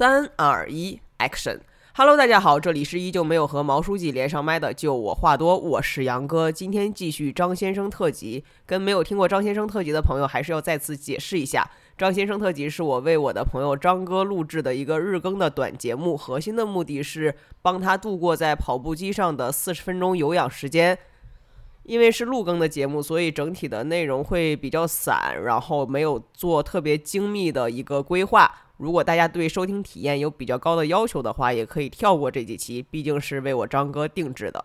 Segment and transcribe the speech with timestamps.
[0.00, 6.50] 三二一，Action！Hello，大家好，这里是依旧没有和毛书记连上麦的，就我话多，我是杨哥。
[6.50, 20.98] 今天继续张先生特辑，跟没有听过张先生特辑的朋友，还是要再次解释一下，张先生特辑是我为我的朋友张哥录制的一个日更的短节目，核心的目的是帮他度过在跑步机上的四十分钟有氧时间。
[21.82, 28.50] 因为是录更的节目，所以整体的内容会比较散，然后没有做特别精密的一个规划。
[28.80, 34.64] 如果大家对收听体验有比较高的要求的话，也可以跳过这几期，毕竟是为我张哥定制的。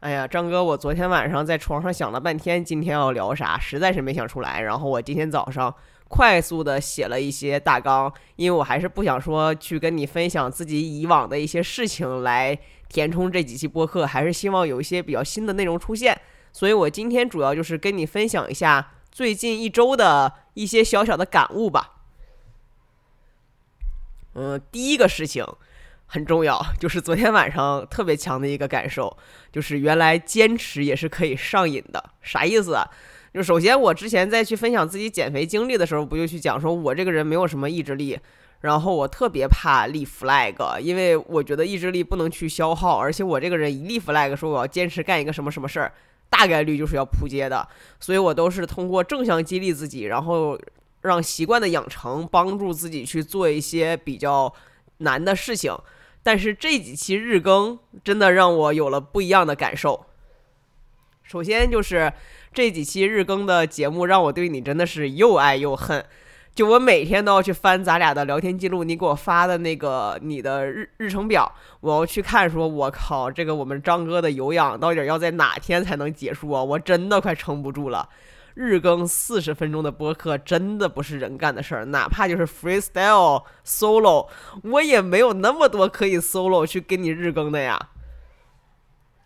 [0.00, 4.60] 哎呀，张哥，我昨天晚上在床上想了半天，今天要聊啥，实在是没想出来。
[4.60, 5.72] 然后我今天早上
[6.08, 16.20] 快速的写了一些大纲，因为我还是不想说去跟你分享自己以往的一些事情来填充这几期播客，还是希望有一些比较新的内容出现。
[16.52, 22.01] 所以我今天主要就是跟你分享一下最近一周的一些小小的感悟吧。
[24.34, 25.44] 嗯，第一个事情
[26.06, 29.16] 很重要，就是昨天晚上特别强的一个感受，
[29.50, 32.02] 就是原来坚持也是可以上瘾的。
[32.22, 32.78] 啥意思？
[33.34, 38.18] 就首先我之前在去分享自己减肥经历的时候，不就去讲说我这个人没有什么意志力，
[38.60, 45.92] 然后我特别怕立 flag，因为我觉得意志力不能去消耗，而且我这个人一立 flag 说我要坚持干一个什么什么事儿，
[46.28, 47.66] 大概率就是要扑街的，
[48.00, 50.58] 所以我都是通过正向激励自己，然后。
[51.02, 54.52] 让习惯的养成帮助自己去做一些比较
[54.98, 55.76] 难的事情，
[56.22, 60.06] 但是这几期日更真的让我有了不一样的感受。
[61.22, 62.12] 首先就是
[62.52, 66.04] 这几期日更的节目让我对你真的是又爱又恨，
[66.54, 76.62] 就我每天都要去翻咱俩的聊天记录，你给我发的那个你的日日程表，我要去看，说我靠，这个我们张哥的有氧到底要在哪天才能结束啊？
[76.62, 78.08] 我真的快撑不住了。
[78.54, 84.28] 日更四十分钟的播客真的不是人干的事儿，哪怕就是 freestyle solo，
[84.62, 87.88] 我也没有那么多可以 solo 去跟你日更的呀。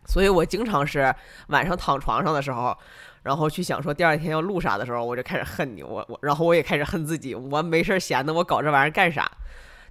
[0.05, 1.15] 所以我经常是
[1.49, 2.77] 晚上躺床上的时候，
[3.23, 9.31] 然后去想说第二天要录啥的时候，我就开始恨你，我我，然后我也开始恨自己，我没事闲的，我搞这玩意儿干啥？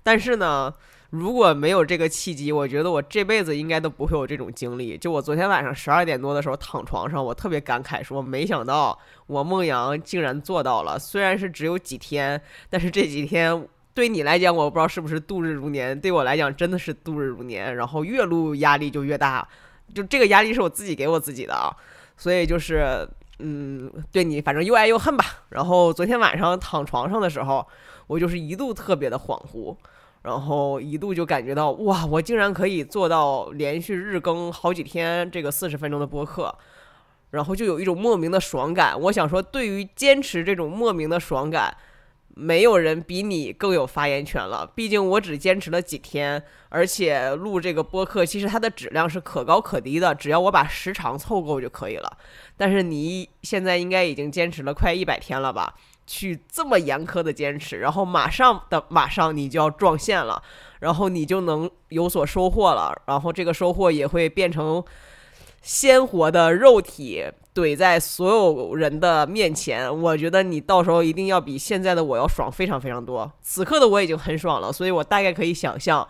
[0.03, 0.74] 但是呢。
[1.18, 4.98] 如果没有这个契机，我觉得我这辈子应该都不会有这种经历。
[4.98, 11.00] 就我昨天晚上十二点多的时候躺床上，我特别感慨，说没想到我梦阳竟然做到了。
[11.00, 17.75] 虽然是只有几天，但是这几天对你来讲，我不知道是不是度日如年，对我来讲真的是度日如年。
[17.78, 19.48] 然后越录压力就越大，
[19.94, 21.72] 就这个压力是我自己给我自己的啊。
[22.18, 23.08] 所以就是，
[23.40, 25.25] 嗯，对你反正又爱又恨吧。
[25.50, 27.66] 然后昨天晚上躺床上的时候，
[28.08, 29.75] 我就是一度特别的恍惚。
[30.25, 36.53] 然后一度就感觉到哇，我竟然可以做到连续日更好几天这个四十分钟的播客，
[37.30, 39.00] 然后就有一种莫名的爽感。
[39.00, 41.78] 我想说，对于坚持这种莫名的爽感，
[42.30, 44.66] 没有人比你更有发言权了。
[44.74, 52.18] 毕竟我只坚持了几天，而且录这个播客，其实它的质量是可高可低的，只要我把时长凑够就可以了。
[52.57, 55.75] 但是你现在应该已经坚持了快一百天了吧？
[56.08, 60.42] 去这么严苛的坚持，然后马上的马上你就要撞线了，
[60.80, 64.84] 然后你就能有所收获了，然后这个收获也会变成
[65.62, 69.90] 鲜活的肉体怼在所有人的面前。
[70.02, 73.32] 我觉得你到时候一定要比现在的我要爽非常非常多。
[73.42, 76.08] 此刻的我已经很爽了，所以我大概可以想象，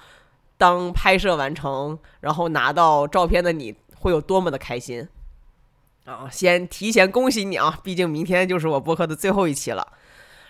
[0.57, 5.07] 当拍摄完成，然后拿到照片的你会有多么的开心。
[6.05, 7.79] 啊，先提前恭喜你啊！
[7.83, 9.85] 毕竟明天就是我播客的最后一期了。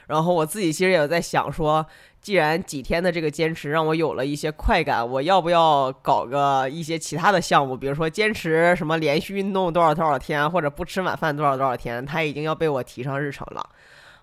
[0.08, 1.84] 然后我自己其实也在想说，
[2.22, 7.76] 既然几天的这个坚持让我有了一些快感，我要不要搞个一些其他的项目？
[7.76, 12.06] 比如说坚持什么连续运动多少多少天，或者不吃晚饭多少多少天？
[12.06, 13.70] 它已经要被我提上日程了。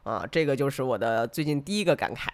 [0.02, 2.28] 啊，这个就是我的最近第一个感慨。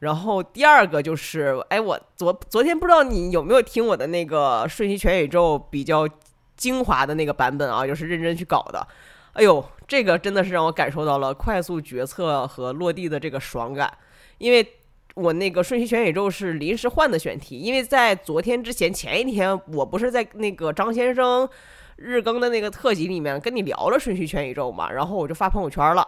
[0.00, 6.08] 然后第二个就是，哎，我昨昨天不知道你有没有听我的那个瞬息全宇宙比较。
[6.56, 8.86] 精华的那个版本啊，就是认真去搞的。
[9.34, 13.92] 哎呦，这个真的是让我感受到了快速决策和落地的这个爽感。
[14.38, 14.66] 因为
[15.14, 21.48] 我那个瞬息全宇宙是临时换的选题，因为在昨天之前前一天，我不是在那个张先生
[21.96, 26.06] 日更的那个特辑里面跟你聊了瞬息全宇宙嘛，然后我就发朋友圈了，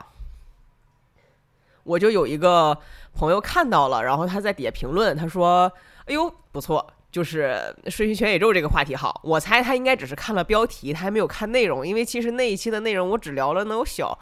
[1.84, 2.76] 我就有一个
[3.14, 5.72] 朋友看到了，然后他在底下评论，他说
[6.04, 14.18] ：“哎呦，不错。”就是瞬息全宇宙这个话题好，我猜他应该只是看了标题，他还没有看内容，因为其实那一期的内容我只聊了能有小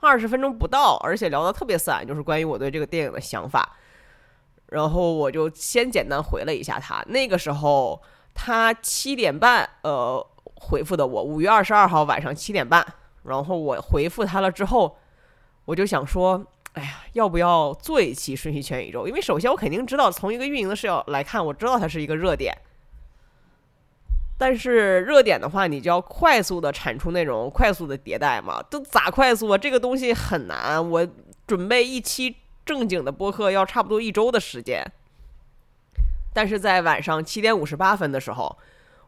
[0.00, 3.76] 二十分钟不到，而且聊得特别散，就是关于我对这个电影的想法。
[4.66, 8.00] 然后我就先简单回了一下他，那个时候
[8.34, 10.24] 他七点半呃
[10.54, 12.86] 回复的我，五月二十二号晚上七点半，
[13.24, 14.96] 然后我回复他了之后，
[15.64, 16.46] 我就想说。
[16.78, 19.08] 哎呀，要不要做一期瞬息全宇宙？
[19.08, 22.56] 因为首先我肯定知道，从一个运营的视角来看，我知道它是一个热点。
[24.38, 28.62] 但是热点的话，你就要快速的产出内容，快速的迭代嘛。
[28.70, 29.58] 都咋快速啊？
[29.58, 30.88] 这个东西很难。
[30.88, 31.04] 我
[31.48, 34.84] 准备一期正经的播客要差不多一周的时间。
[36.32, 38.56] 但是在晚上七点五十八分的时候，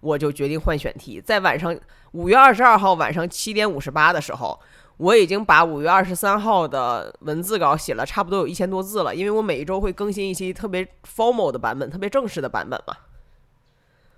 [0.01, 1.21] 我就决定换选题。
[1.21, 1.79] 在晚上
[2.11, 4.59] 五月二十二号晚上七点五十八的时候，
[5.01, 9.15] 我已经把五月二十三号的文字稿写了差不多有一千多字了。
[9.15, 12.95] 因为我每一周会更新一期特别 formal 的版本，特别正式的版本嘛。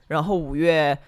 [0.09, 0.99] 然后五月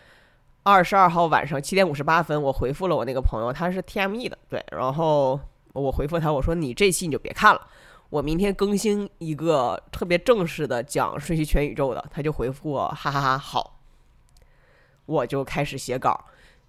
[0.62, 4.65] 二十二号晚上七点五十八分，我回复了我那个朋友，他是 TME 的，对。
[4.71, 5.41] 然后
[5.73, 7.61] 我回复他，我说你这期你就别看了，
[8.11, 12.05] 我明天更新一个特别正式的讲瞬息全宇宙的。
[12.12, 13.81] 他就回复我，哈哈哈，好。
[15.06, 16.25] 我就开始写稿，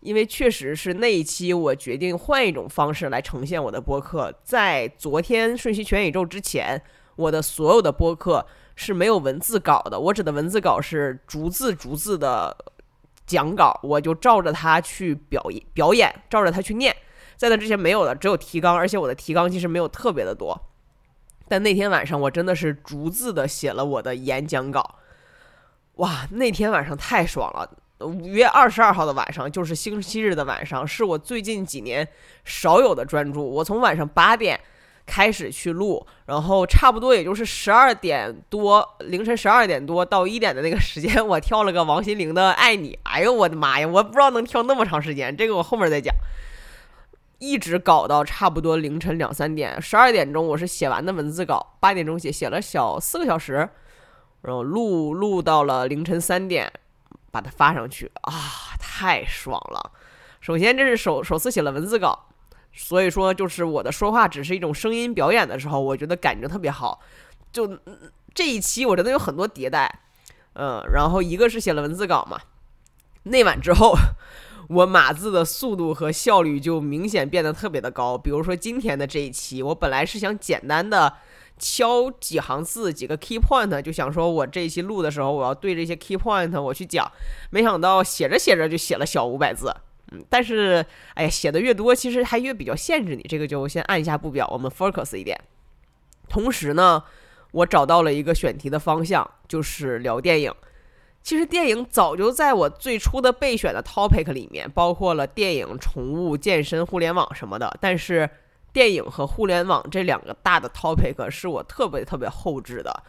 [0.05, 4.33] 因为确实是那一期我决定换一种方式来呈现我的播客。
[4.43, 6.81] 在昨天瞬息全宇宙之前，
[7.15, 8.45] 我的所有的播客。
[8.77, 12.53] 是没有文字稿的，我指的文字稿是逐字逐字的
[13.25, 16.93] 讲稿，我就照着它去表演表演，照着它去念。
[17.37, 20.61] 在那之前没有的，只有提纲，而且我的提纲其实没有特别的多。
[21.47, 24.95] 但那天晚上我真的是逐字的写了我的演讲稿，
[25.93, 27.77] 哇，那天晚上太爽了！
[27.99, 32.07] 五月二十二号的晚上，就是星期日的晚上，是我最近几年
[32.43, 33.47] 少有的专注。
[33.47, 34.59] 我从晚上八点。
[35.07, 42.93] 开始去录，然后差不多也就是十二点多，凌晨十二点多到一点的那个时间，我跳了个王心凌的《爱你》。
[43.03, 46.11] 哎呦我的妈呀，我不知道能跳那么长时间，这个我后面再讲。
[47.37, 53.69] 一直搞到差不多凌晨两三点，十二点钟我是写完的文字稿，八点钟写，写了小四个小时，
[54.41, 56.73] 然后录录到了凌晨三点，
[57.35, 58.31] 把它发上去啊，
[58.79, 59.91] 太爽了！
[60.39, 62.27] 首先这是首首次写了文字稿。
[62.71, 67.01] 所以说，就是我的说话只是一种声音表演的时候，我觉得感觉特别好。
[67.51, 67.77] 就
[68.33, 69.99] 这一期，我真的有很多迭代，
[70.53, 72.39] 嗯，然后一个是写了文字稿嘛，
[73.23, 73.93] 那晚之后，
[74.69, 78.17] 我码字的速度和效率就明显变得特别的高。
[78.17, 81.13] 比如说今天的这一期，我本来是想简单的
[81.57, 87.09] 敲几行字、几个 key point，就想说我这一期录的时候，我要对这些 key point 我去讲，
[87.49, 89.73] 没想到写着写着就写了小五百字。
[90.11, 90.85] 嗯，但是，
[91.15, 93.23] 哎呀，写的越多，其实还越比较限制你。
[93.23, 95.39] 这个就先按一下不表，我们 focus 一点。
[96.29, 97.03] 同时呢，
[97.51, 100.53] 我找到了一个选题的方向，就是聊电影。
[101.23, 107.75] 其实电影早就在我最初的备选的 topic 里面，包括了电影、宠物、健身、互联网什么的。
[107.81, 108.29] 但是
[108.75, 113.03] 电影和互联网这两个大的 topic 是我特别特别后置的，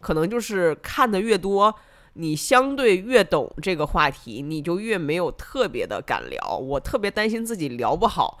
[0.00, 1.72] 可能就是看的越多。
[2.14, 6.56] 你相对越懂这个话题，你就越没有特别的敢聊。
[6.56, 8.40] 我特别担心自己聊不好，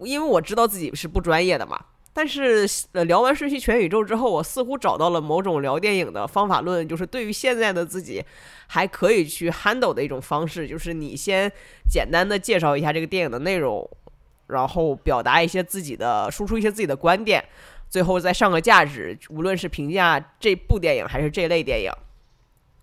[0.00, 1.82] 因为我知道自己是不专业的嘛。
[2.12, 8.22] 但是呃，聊完《瞬息全宇宙》之后，我似乎找到了某种聊电影的方法论，就是对于现在的自己
[8.66, 11.50] 还可以去 handle 的一种方式，就是你先
[11.90, 13.88] 简单的介绍一下这个电影的内容，
[14.48, 17.44] 然后表达一些自己的，输出一些自己的观点，
[17.88, 21.92] 最后再上个价值，无论是评价这部电影还是这类电影。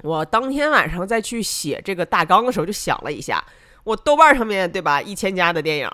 [0.04, 3.44] 我当天晚上再去写这个大纲的时候，就想了一下，
[3.84, 5.90] 我豆瓣上面对吧，一千家的电影，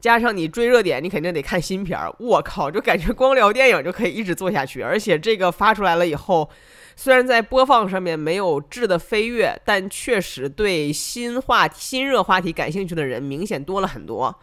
[0.00, 2.12] 加上你追热点，你肯定得看新片儿。
[2.18, 4.82] 我靠，就感觉光聊电影就可以一直做下去。
[4.82, 6.50] 而且这个发出来了以后，
[6.96, 14.38] 虽然在播放上面没有质的飞跃，但确实对新话题、新热话题感兴趣的人明显多了很多。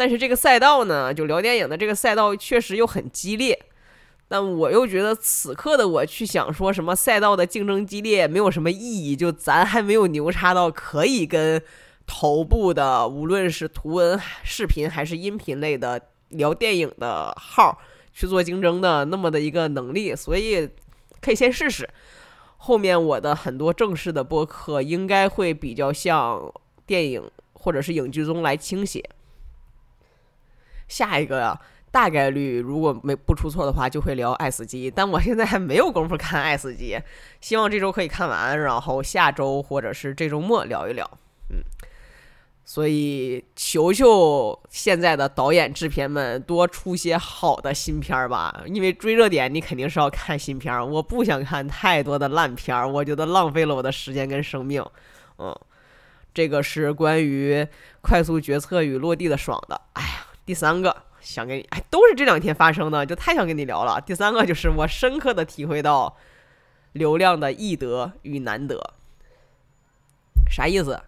[0.00, 3.66] 但是这个赛道呢，就聊电影的这个赛道确实又很激烈。
[4.28, 11.62] 但我又觉得此刻的我去想说什么赛道的竞争激烈没有什么意义，就咱还没有牛叉到可以跟
[12.06, 17.78] 头部的无论是图文视频还是音频类的聊电影的号
[18.14, 20.66] 去做竞争的那么的一个能力，所以
[21.20, 21.86] 可以先试试。
[22.56, 26.50] 后面我的很多正式的播客应该会比较像
[26.86, 29.04] 电影或者是影剧中来倾斜。
[30.90, 31.58] 下一个。
[31.92, 36.94] 大概率如果没不出错的话，就会聊《爱死机》，但我现在还没有功夫看《爱死机》，
[37.40, 41.04] 希望这周可以看完，然后下周或者是这周末聊一聊。
[41.48, 41.56] 嗯，
[42.64, 54.80] 所以求求现在的导演制片们多出些好的新片儿吧，因为追热点你肯定是要看新片儿，我不想看太多的烂片儿，我觉得浪费了我的时间跟生命。
[55.38, 55.52] 嗯，
[56.32, 57.66] 这个是关于
[58.00, 59.80] 快速决策与落地的爽的。
[59.94, 61.04] 哎呀，第三个。
[61.20, 64.00] 想跟你哎，都是这两天发生的，就太想跟你聊了。
[64.00, 66.16] 第三个就是我深刻的体会到
[66.92, 68.80] 流量的易得与难得，
[70.50, 70.98] 啥意思？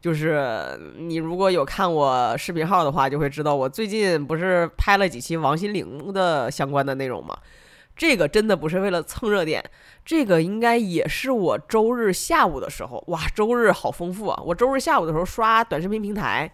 [0.00, 7.34] 就是你如果有看我视频号的话，就会知道我最近不是拍了几期王心凌的相关的内容吗？
[7.96, 9.64] 这个真的不是为了蹭热点，
[10.04, 14.42] 这个应该也是我周日下午的时候，哇，周日好丰富啊！
[14.44, 16.52] 我周日下午的时候刷短视频平台，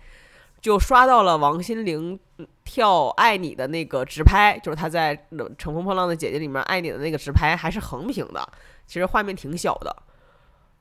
[0.66, 2.18] 就刷到了王心凌
[2.64, 5.16] 跳《爱你》的那个直拍，就是她在
[5.56, 8.48] 《乘风破浪的姐姐》里面《爱你》的那个直拍，还是横屏的，
[8.84, 9.94] 其实画面挺小的，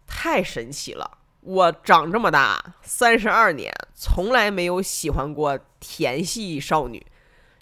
[0.08, 1.20] 太神奇了！
[1.42, 7.06] 我长这么大三十二年，从来没有喜欢过甜系少女。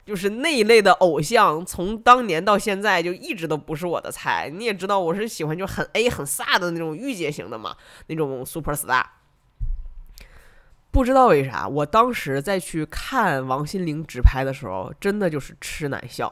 [0.06, 4.50] 就是那一类的偶像，从当年到现在就一直都不是我的菜。
[4.50, 7.76] 你也知道，我是喜欢就很 A 很飒的那种御姐型的嘛，
[8.08, 9.04] 那种 super star。
[10.94, 16.32] 不知道为啥，我当时在去看王心凌直拍的时候，真的就是痴男笑。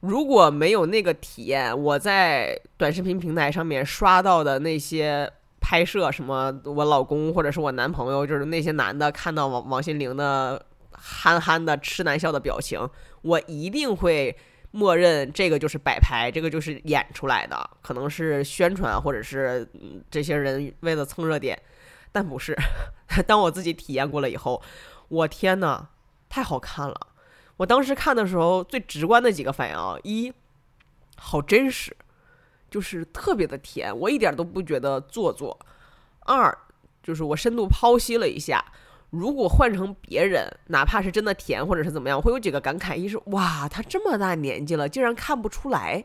[0.00, 5.28] 如果没有那个体验，我在短视频平台上面刷到的那些
[5.60, 10.64] 拍摄，什么我老公或者是我男朋友，就是那些男的看到王王心凌的。
[10.98, 12.88] 憨憨的痴男笑的表情，
[13.20, 14.34] 我一定会
[14.70, 19.68] 默认这个就是摆拍，这个就是演出来的，可能是宣传，或者是
[20.10, 21.60] 这些人为了蹭热点，
[22.12, 22.56] 但不是。
[23.22, 24.62] 当我自己体验过了以后，
[25.08, 25.88] 我天呐，
[26.28, 27.08] 太好看了！
[27.58, 30.32] 我当时看的时候，最直观的几个反应啊，一，
[31.16, 31.96] 好真实，
[32.70, 35.58] 就是特别的甜，我一点都不觉得做作；
[36.20, 36.56] 二，
[37.02, 38.64] 就是我深度剖析了一下。
[39.10, 46.04] 如果换成别人，哪怕是真的甜，或者是怎么样，会有几个感慨：一是哇，他这么大年纪了，竟然看不出来。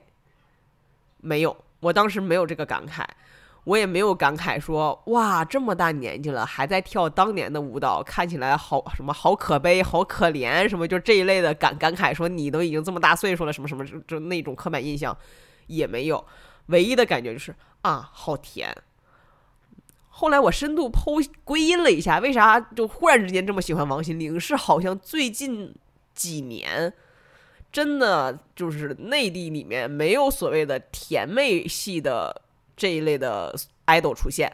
[1.17, 3.03] 没有，我当时没有这个感慨，
[3.65, 12.13] 我也没有感慨说哇，这么大年纪了还在跳当年的舞蹈，看起来好什么好可悲、好可怜什么，就这一类的感感慨。
[12.13, 15.15] 说你都已经这么大岁数了，什么什么，就那种刻板印象
[15.67, 16.25] 也没有。
[16.67, 18.75] 唯一的感觉就是啊，好甜。
[20.09, 24.39] 后来我深度剖归因了一下，为啥就忽然之间这么喜欢王心凌？
[24.39, 25.73] 是好像最近
[26.13, 26.93] 几年，
[27.71, 32.41] 真的就是内地里面没有所谓的甜妹系的
[32.81, 34.51] 这一类的 idol 出现。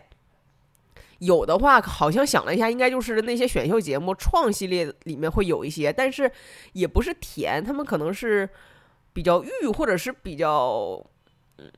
[1.20, 6.30] 有的话，好像想了一下，应该就是那些选秀节目创系列里面会有一些，但是
[6.74, 8.50] 也不是甜，他们可能是
[9.14, 11.02] 比较欲，或者是比较
[11.58, 11.72] 嗯。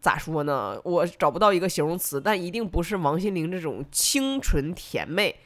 [0.00, 0.80] 咋说呢？
[0.84, 5.40] 我找不到一个形容词，但一定不是王心凌这种清纯甜妹。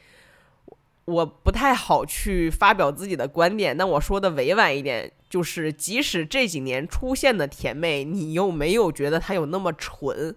[1.05, 10.35] 我不太好去发表自己的观点，但我说的委婉一点，就是即使这几年出现的甜妹，你又没有觉得她有那么纯。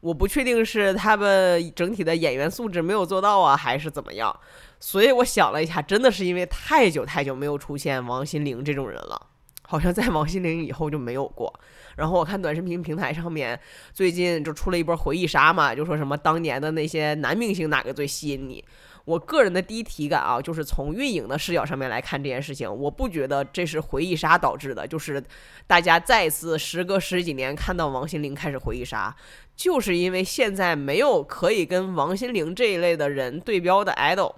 [0.00, 4.36] 我不确定是他们整体的演员素质没有做到啊，还是怎么样。
[4.80, 9.28] 所以我想了一下，真的是因为太久太久没有出现王心凌这种人了。
[9.62, 11.52] 好像在王心凌以后就没有过。
[11.96, 13.58] 然后我看短视频平台上面
[13.94, 18.62] 最近就出了一波回忆杀嘛，就说什么当年的那些男明星哪个最吸引你？
[19.04, 25.22] 我个人的第一体感啊，就是从运营的视角上面来看这件事情，我不觉得这是回忆杀导致的，就是
[25.66, 29.14] 大家再次时隔十几年看到王心凌开始回忆杀，
[29.56, 34.34] 就是因为现在没有可以跟王心凌这一类的人对标的 idol。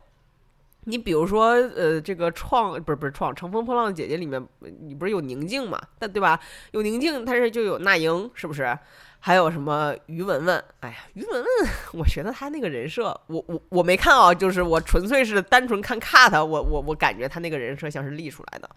[0.86, 4.46] 你比如说，呃，这个创不是不是创《乘风破浪的姐姐》里面，
[4.82, 5.80] 你不是有宁静嘛？
[5.98, 6.38] 但对吧？
[6.72, 8.78] 有宁静，但是就有那英，是不是？
[9.26, 10.62] 还有什么于文文？
[10.80, 11.46] 哎呀，于文文，
[11.98, 18.68] 我觉得她那个人设，我我我没看啊，就是我纯粹是单纯看 cut，我我我感觉她那个人设像是立出来的。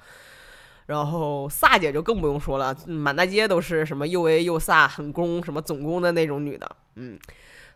[0.85, 7.19] 然后飒姐就更不用说了，满大街都是什么又 A 又飒、很攻什么总攻的那种女的，嗯。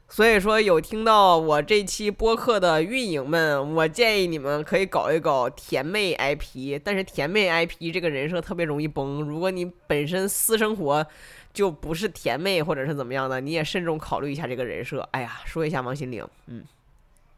[0.08, 6.78] 所以说，有听到我这期播客的运营们，我建议你们可以搞一搞甜妹 IP。
[6.84, 11.08] 但是甜妹 IP 这个人设特别容易崩，如果你本身私生活
[11.54, 15.08] 就不是甜妹或者是怎么样的，你也慎重考虑一下这个人设。
[15.12, 16.64] 哎呀，说一下王心凌，嗯，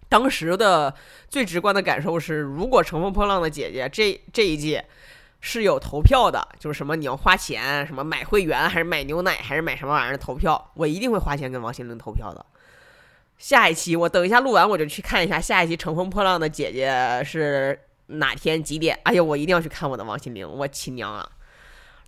[0.07, 0.93] 当时的
[1.29, 4.81] 最直观的感受是，如果乘风破浪的姐姐这这一季
[5.41, 12.45] 是有投票的，就是什么你要花钱，什么买会员还是买牛奶还是买什么玩意儿投票，我一定会花钱跟王心凌投票的。
[13.37, 16.89] 下一期我等一下录完我就去看一下下一期《乘风破浪的姐姐》
[17.23, 18.97] 是哪天几点？
[19.03, 21.27] 哎呀，我一定要去看我的王心凌，我亲娘啊！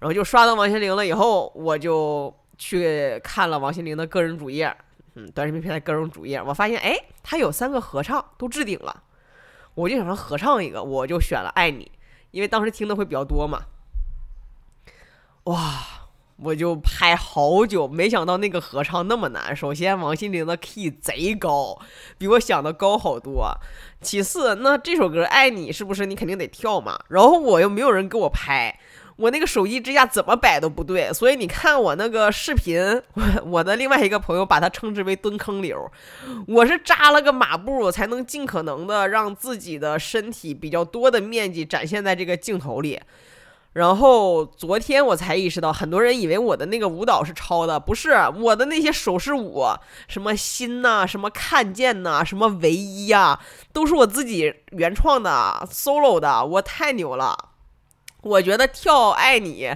[0.06, 4.72] 然后就刷到王心凌了以后，我就去看了王心凌的个人主页，
[5.16, 9.02] 嗯，短视频平台个人主页，我发现哎，她有三个合唱都置顶了，
[9.74, 11.86] 我就想说合唱一个，我就选了《爱你》，
[12.30, 13.64] 因为当时听的会比较多嘛。
[15.46, 15.56] 哇！
[16.38, 19.56] 我就拍好久，没想到那个合唱那么难。
[19.56, 21.80] 首先，王心凌的 key 贼高，
[22.18, 23.58] 比我想的高好多。
[24.02, 27.00] 其次，那这首歌《爱你》是不是你肯定得跳嘛？
[27.08, 28.78] 然后我又没有人给我拍，
[29.18, 35.90] 我那个手机支架怎么摆都不对，所以你看我那个视频，我 我的另外一个朋友把它称之为蹲坑流，
[36.48, 43.00] 我是扎了个马步才能尽可能的让自己的身体比较多的面积展现在这个镜头里。
[43.72, 49.66] 然后昨天我才意识到，很多人以为我的那个舞蹈是抄的，不是我的那些手势舞，
[50.08, 53.40] 什么心呐，什么看见呐，什么唯一呀，
[53.74, 57.38] 都是我自己原创的 solo 的，我太牛了。
[58.26, 59.72] 我觉得跳爱你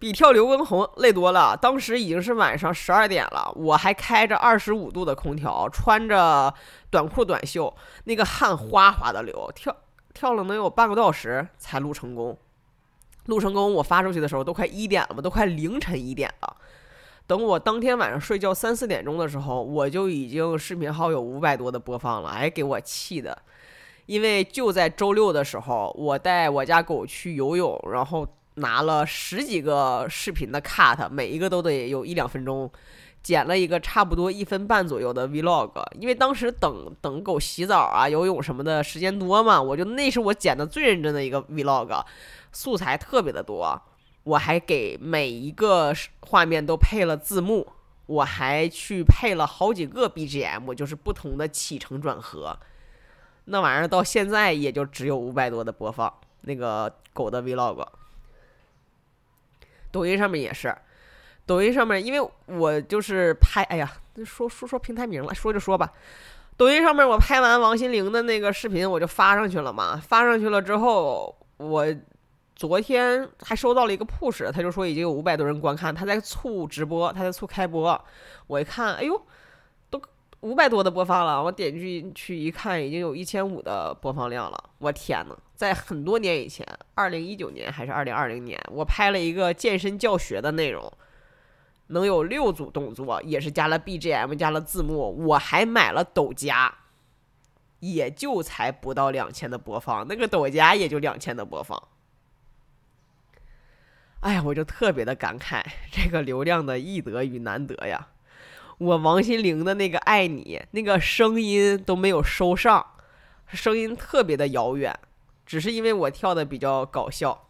[0.00, 1.56] 比跳刘畊宏累多了。
[1.56, 6.52] 当时已经是晚上十二点了，我还开着二十五度的空调，穿着
[6.90, 7.72] 短裤短袖，
[8.04, 9.74] 那个汗哗哗的流，跳
[10.12, 12.36] 跳了能有半个多小时才录成功。
[13.26, 16.56] 录成功，我发出去的时候都快一点了嘛，都快凌晨一点了。
[17.28, 23.38] 等我当天晚上睡觉三四点钟的时候，我就已经视频号有五百多的播放了，哎，给我气的。
[24.06, 32.70] 因为就在周六的时候，我带我家狗去游泳，然后拿了十几个视频的 cut，每一个都得有一两分钟，
[33.22, 35.70] 剪了一个差不多一分半左右的 vlog。
[35.98, 42.04] 因为当时等等狗洗澡啊、游泳什么的时间多嘛，我就那是我剪的最认真的一个 vlog，
[42.50, 43.80] 素材特别的多。
[44.24, 47.66] 我还给每一个画面都配了字幕，
[48.06, 52.56] 我还去配了好几个 BGM，就是不同的起承转合。
[53.46, 57.84] 那玩意儿到现在也就只有五百多的播放，那个狗的 vlog，
[59.90, 60.74] 抖音上面也是，
[61.44, 63.92] 抖音上面因为我就是拍，哎呀，
[64.24, 65.92] 说说说平台名了，说就说吧，
[66.56, 71.86] 抖音上面我拍完王心凌的那个视频，我就发上去了嘛，发上去了之后，我
[72.54, 78.04] 昨天还收到了一个 push，他就说已经有五百多人观看，他在促直播，他在促开播，
[78.46, 79.20] 我一看，哎呦。
[80.42, 84.70] 五百多的播放了，我点进去一看，已经有一千五的播放量了。
[84.78, 90.92] 我天呐，在很多年以前，二零一九年还是二零二零年，我拍了一个健身教学的内容，
[91.86, 96.74] 能有六组动作，也是加了 BGM，加了字幕，我还买了抖加，
[97.78, 101.80] 也就才不到两千的播放，那个抖加也就两千的播放。
[104.22, 108.08] 哎呀，我就特别的感慨这个流量的易得与难得呀。
[108.78, 112.84] 我王心凌的那个爱你，那个声音都没有收上，
[113.46, 114.98] 声音特别的遥远，
[115.46, 117.46] 只是因为我跳的比较搞笑。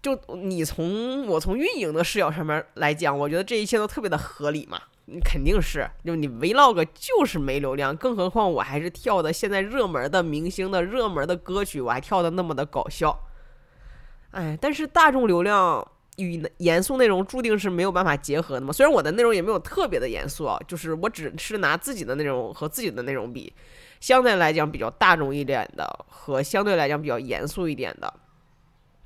[0.00, 13.18] 就你从我从运营的视角上面来讲，我觉得这一切都特别的合理嘛，你肯定是，就你 vlog 就是没流量，更何况我还是跳的现在热门的明星的热门的歌曲，我还跳的那么的搞笑。
[14.30, 15.86] 哎，但是大众流量。
[16.20, 18.72] 与严肃内容注定是没有办法结合的嘛？
[18.72, 23.52] 虽然我的内容也没有特别的严肃啊，就是我只是拿自己的内容和自己的内容比，
[24.00, 28.12] 相对来讲比较大众一点的和相对来讲比较严肃一点的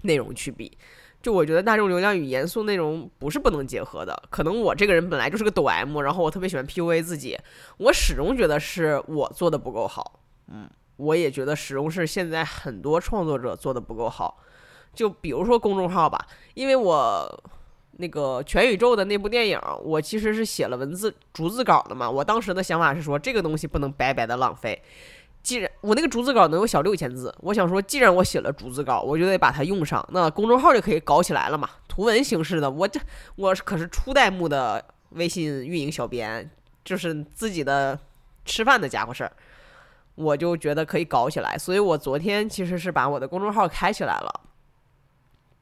[0.02, 0.76] 内容去比。
[1.22, 4.14] 就我觉得大众流量与严肃内容不是不能结合的。
[4.28, 7.38] 可能我这个人本来就是个抖 M，然后我特别喜欢 PUA 自己，
[7.78, 10.20] 我始终觉得是我做的不够好。
[10.48, 14.38] 嗯，我也觉得始终是现在很多创作者做的不够好。
[14.94, 16.18] 就比如说公众号吧，
[16.54, 17.42] 因为我
[17.96, 22.10] 那个全宇宙的那部电影，我其实是写了文字逐字稿的嘛。
[22.10, 24.82] 我当时的想法是说，这个东西不能白白的浪费。
[25.42, 30.02] 既然我那个逐字稿能有小六千字，我想说，既然我写了逐字稿，我就得把它用上。
[30.10, 32.70] 那公众号就可以搞起来了嘛，图文形式的。
[32.70, 32.98] 我这
[33.36, 36.50] 我可是初代目的微信运营小编，
[36.82, 37.98] 就是自己的
[38.46, 39.32] 吃饭的家伙事儿，
[40.14, 41.58] 我就觉得可以搞起来。
[41.58, 44.40] 所以我昨天其实是把我的公众号开起来了。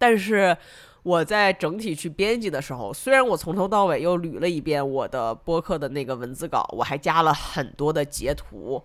[0.03, 0.57] 但是
[1.05, 8.83] 我在整体去编辑的时候，虽然我从头到尾又捋了一遍我的播客的那个文字稿，我还加了很多的截图，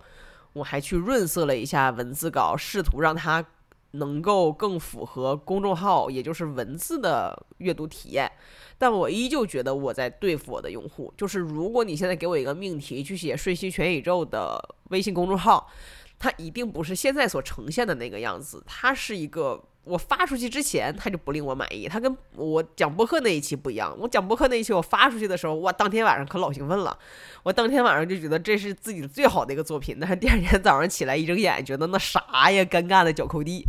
[0.52, 3.44] 我还去润色了一下文字稿，试图让它
[3.92, 8.30] 能够更符合公众号，也就是文字的阅读体验。
[8.78, 11.12] 但我依旧觉得我在对付我的用户。
[11.16, 15.68] 就是如果你现在给我一个命题去写“瞬息全宇宙”的微信公众号，
[16.16, 19.60] 它一定不是现在所呈现的那个样子，它是一个。
[19.88, 21.88] 我发出去之前，他就不令我满意。
[21.88, 23.96] 他跟我讲播客那一期不一样。
[23.98, 26.96] 我讲播客那一期，我发出去的时候，哇，当天晚上可老兴奋了。
[27.42, 29.96] 我当天晚上就觉得这是自己最好的一个作品。
[29.98, 33.64] 但是第二天早上起来一睁眼，觉得那啥呀，尴尬的脚抠地。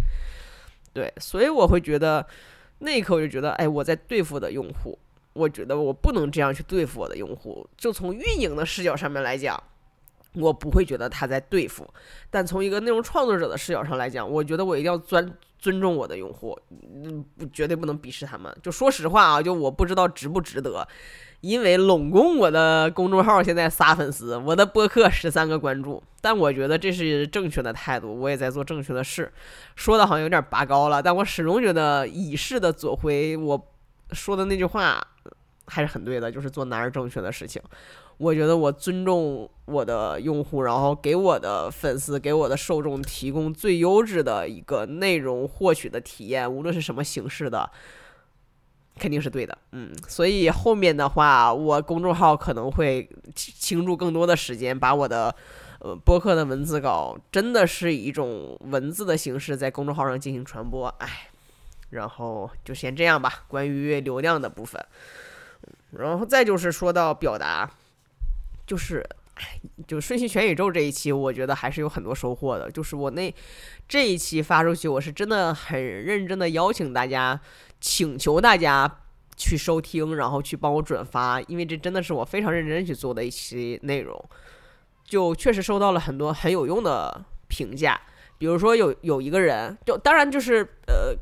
[0.92, 2.26] 对，所以我会觉得
[2.80, 4.98] 那一刻我就觉得，哎，我在对付的用户，
[5.34, 7.66] 我觉得我不能这样去对付我的用户。
[7.78, 9.62] 就从运营的视角上面来讲，
[10.34, 11.88] 我不会觉得他在对付。
[12.30, 18.52] 但从一个内容创作者的视角上来讲，我觉得我一定要钻尊重我的用户，嗯，绝对不能鄙视他们。
[18.64, 20.88] 就说实话啊，就我不知道值不值得。
[21.42, 29.32] 因为拢共我的公众号现在仨粉丝，我的播客十三个关注，但我觉得这是正确的态度，我也在做正确的事。
[29.76, 33.68] 说的好像有点拔高了，但我始终觉得以事的左晖，我
[34.12, 35.02] 说的那句话
[35.70, 37.62] 还是很对的，就是做男人正确的事情。
[38.18, 47.70] 我觉得我尊重我的用户，然后给我的粉丝、给我的受众提供最优质的一个内容获取的体验，无论是什么形式的。
[48.98, 55.34] 肯定是对的，嗯，所以后面的话，我公众号可能会倾注更多的时间，把我的
[55.80, 61.30] 呃播客的文字稿，真的是以一种文字的形式在公众号上进行传播，哎，
[61.92, 63.46] 然后就先这样吧。
[63.48, 64.86] 关于流量的部分，
[65.92, 67.70] 然后再就是说到表达，
[68.66, 69.06] 就是。
[69.88, 72.70] 就瞬息全宇宙这一期，我觉得还是有很多收获的。
[72.70, 73.34] 就是我那
[73.88, 77.40] 这一期发出去，我是真的很认真的邀请大家，
[77.80, 79.00] 请求大家
[79.38, 84.22] 去收听，然后去帮我转发，因为这真的是我非常认真去做的一期内容。
[85.06, 87.98] 就确实收到了很多很有用的评价，
[88.38, 91.16] 比如说有有一个人，就当然就是呃。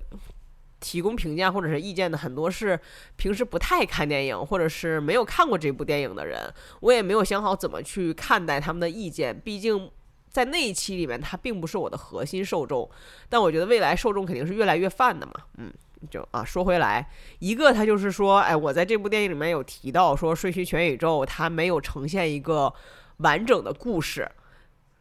[0.87, 2.79] 提供评价或者是意见的很多是
[3.17, 6.41] 平时不太看电影或者是没有看过这部电影的人，
[6.79, 9.37] 我也没有想好怎么去看待他们的意见。
[9.37, 9.91] 毕竟
[10.29, 12.89] 在那一期里面，他并不是我的核心受众。
[13.27, 15.33] 但我觉得未来受众肯定是越来越泛的嘛。
[15.57, 15.69] 嗯，
[16.09, 17.05] 就啊，说回来，
[17.39, 22.73] 一个他就是说，哎，我在这部电影里面有提到说，《瞬息全宇宙》它没有呈现一个
[23.17, 24.25] 完整的故事。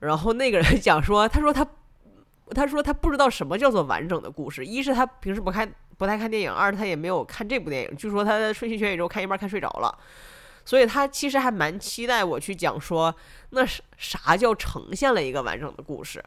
[0.01, 1.64] 然后那个人讲说，他说他。
[2.55, 7.97] 他说他不知道什么叫做完整的故事，一是他平时不看不太看电影，二他也没有看这部电影。
[7.97, 9.99] 据说他在瞬息全宇宙看一半看睡着了，
[10.65, 13.13] 所以他其实还蛮期待我去讲说
[13.51, 16.23] 那是啥叫呈现了一个完整的故事。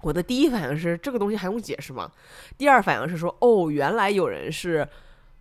[0.00, 2.10] 我的第一反应是这个东西还用解释吗？
[2.56, 4.88] 第二反应是说哦，原来有人是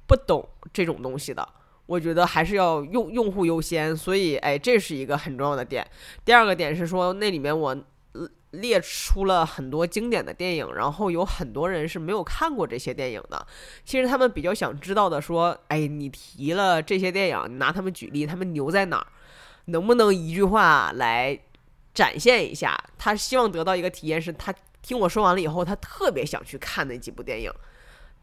[0.08, 1.48] 不懂这种东西的。
[1.86, 5.88] 我觉得还是要用用户优先，所以哎，这是一个很重要的点。
[6.26, 7.78] 第二个点是说那里面我。
[8.52, 13.46] 列出了很多经典的电影，然后有很多人是没有看过这些电影的。
[13.86, 19.08] 其实他们比较想知道的，说，哎，你提了这些电影，你拿他们举例，他们牛在哪儿？
[19.66, 21.40] 能不能一句话来
[21.94, 22.76] 展现一下？
[22.98, 27.52] 他希望得到一个体验，是他听我说完了以后，他特别想去看那几部电影。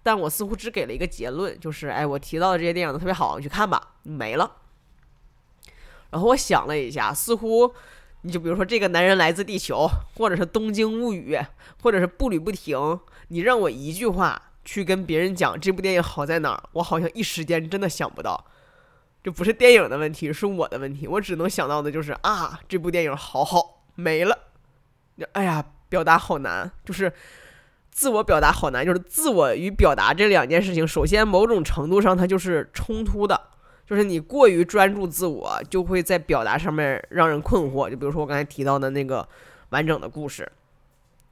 [0.02, 4.56] 但我似乎只给了一个结论，就是，哎，我提到的这些电影都特别好，你去看吧，没了。
[6.10, 7.72] 然后我想了一下，似乎。
[8.22, 11.38] 你就比如说这个男人来自地球，或者是东京物语，
[11.82, 12.98] 或者是步履不停。
[13.28, 18.46] 你让我一句话去跟别人讲这部电影好在哪儿，我好像一时间真的想不到。
[19.22, 21.06] 这不是电影的问题，是我的问题。
[21.08, 24.38] 我只能想到的就是啊，这部电影好好，没了。
[25.32, 27.12] 哎呀，表达好难，就是
[27.90, 33.40] 自我表达好难，就是自我与表达这两件事情，首先某种程度上它就是冲突的。
[33.86, 37.88] 就是你过于专注自我，就会在表达上面让人困惑。
[37.88, 39.26] 就比如说我刚才提到的那个
[39.68, 40.50] 完整的故事，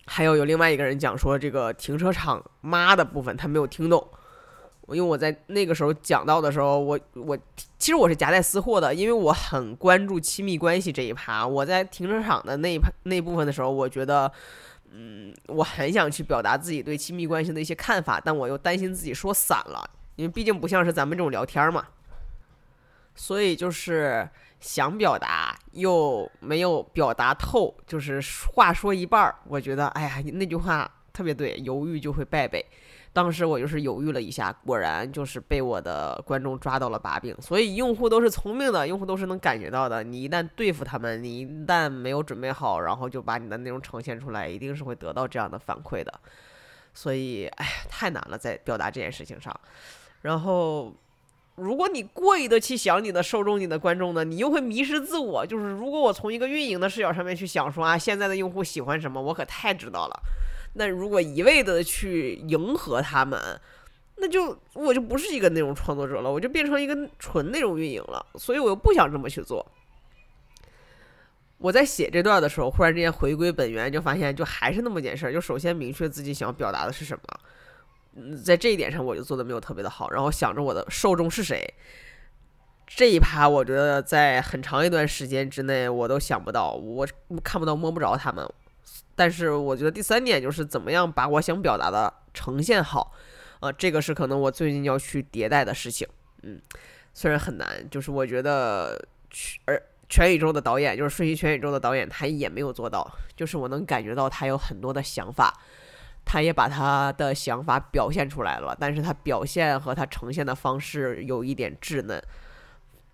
[0.06, 4.06] 还有有另外一个人讲说这个停车场妈的部分他没有听懂。
[4.88, 7.34] 因为我在那个时候讲到的时候，我我
[7.78, 11.46] 其实我是夹带私货的，因为我很关注亲密关系这一趴。
[11.46, 14.30] 我在停车场的那一趴那部分的时候，我觉得，
[14.92, 21.86] 嗯，我很想去表达自己对亲密关系的一些看法，但我又担心自己说散了，因为毕竟不像是咱们这种聊天嘛。
[23.14, 24.28] 所以就是
[24.60, 28.20] 想表达又没有表达透，就是
[28.52, 29.34] 话说一半儿。
[29.46, 32.64] 我觉得，哎呀，那句话特别对，犹豫就会败北。
[33.12, 37.36] 当时我就是犹豫了一下，果然就是被我的观众抓到了把柄。
[37.40, 40.02] 所以用户都是聪明的，用户都是能感觉到的。
[40.02, 46.12] 你一旦对付他们，你一旦没有准备好，然后就把你的内容呈现出来，一定是会得到这样的反馈的。
[46.92, 49.54] 所以，哎呀，太难了，在表达这件事情上。
[50.22, 50.92] 然后。
[51.56, 55.46] 如果你过于的去想你的受众、你的观众呢，你又会迷失自我。
[55.46, 60.22] 就是如果我从一个运营的视角上面去想说啊，现在的用户喜欢什么，我可太知道了。
[60.74, 63.60] 那如果一味的去迎合他们，
[64.16, 68.26] 那就我就不是一个内容创作者了，我就变成一个纯内容运营了。
[68.34, 69.64] 所以我又不想这么去做。
[71.58, 75.32] 我在写这段的时候，忽然之间回归本源，就发现就还是那么件事儿。
[75.32, 77.40] 就首先明确自己想要表达的是什么。
[78.44, 80.10] 在这一点上，我就做的没有特别的好。
[80.10, 81.74] 然后想着我的受众是谁，
[82.86, 87.06] 这一趴我觉得在很长一段时间之内我都想不到，我
[87.42, 88.48] 看不到摸不着他们。
[89.16, 93.12] 但是我觉得第三点就是怎么样把我想表达的呈现好，
[93.60, 96.06] 啊，这个是可能我最近要去迭代的事情。
[96.42, 96.60] 嗯，
[97.12, 99.00] 虽然很难，就是我觉得
[99.30, 103.08] 全而全宇宙的导演，就是《瞬息全宇宙》的导演，他也没有做到。
[103.36, 105.52] 就是我能感觉到他有很多的想法，
[106.24, 112.22] 他也把他的想法表现出来了，但是他表现和他呈现的方式有一点稚嫩。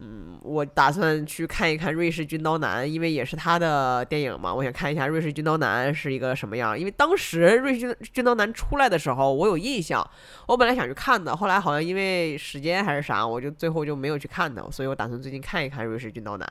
[0.02, 4.54] 嗯，我打算去看一看《瑞士军刀男》，因为也是他的电影嘛。
[4.54, 6.78] 我想看一下《瑞士军刀男》是一个什么样。
[6.78, 10.02] 因为当时《瑞士军刀男》出来的时候，我有印象。
[10.46, 14.70] 我本来想去看的，后来好像因为时间还是啥，我就最后就没有去看的。
[14.70, 16.48] 所以我打算最近看一看《瑞士军刀男》。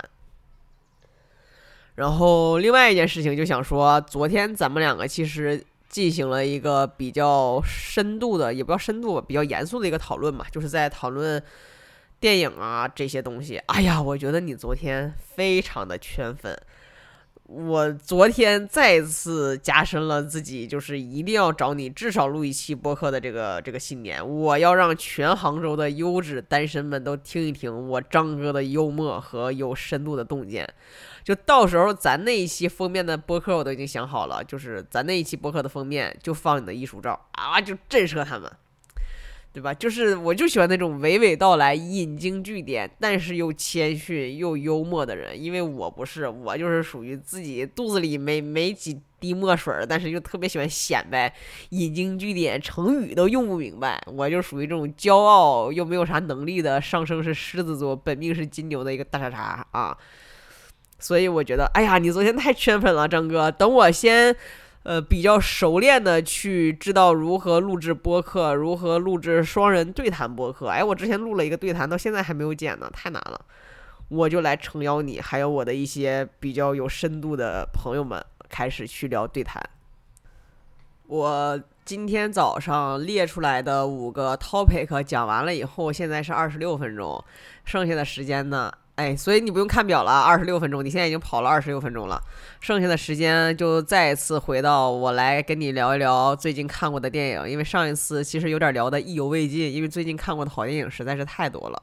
[1.96, 11.44] 然后另外一件事情就想说，昨天咱们两个其实进行了一个比较深度的，也不叫深度吧，比较严肃的一个讨论嘛，就是在讨论。
[12.22, 16.54] 电影啊，这些东西，哎呀，我觉得你昨天非常的圈粉。
[17.46, 24.22] 我昨天再次加深了自己，就是一定要找你至少录一期播客的这个这个信念。
[24.28, 30.68] 我要让全杭州的优质单身们都听一听我张哥的幽默和有深度的洞见。
[31.30, 38.52] 就到时候咱那一期封面的播客我都已经想好了，就是咱那一期播客的封面就放你的艺术照啊，就震慑他们。
[39.54, 39.72] 对吧？
[39.72, 45.40] 就是我就喜欢那种娓娓道来、引经据典，但是又谦逊又幽默的人。
[45.40, 51.32] 因为我不是，我就是属于自己肚子里没没几滴墨水，但是又特别喜欢显摆、
[51.70, 54.02] 引经据典，成语都用不明白。
[54.08, 59.96] 我就属于这种骄傲又没有啥能力的，上升是狮子座，本命是金牛的一个大傻叉啊。
[61.00, 63.50] 所以我觉得，哎呀，你昨天太圈粉了，张哥。
[63.50, 64.36] 等我先。
[64.84, 70.70] 呃，比较熟练的去知道如何录制播客，如何录制双人对谈播客。
[70.70, 73.40] 哎，我之前录了一个对谈，到现在还没有剪呢，太难了。
[74.08, 79.62] 我就来诚邀你，还有我的一些比较有深度的朋友们，开始去聊对谈。
[81.08, 87.24] 我今天早上列出来的五个 topic 讲完了以后，现在是二十六分钟，
[87.66, 88.72] 剩下的时间呢？
[89.00, 92.22] 哎，所以你不用看表了，二十六分钟，你现在已经跑了二十六分钟了，
[92.60, 101.82] 剩下的时间就再次回到我来跟你聊一聊最近看过的电影，因为上一次其实有点聊的意犹未尽，因为最近看过的好电影实在是太多了。